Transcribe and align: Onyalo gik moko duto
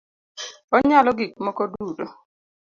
Onyalo 0.75 1.11
gik 1.19 1.31
moko 1.45 1.63
duto 1.71 2.05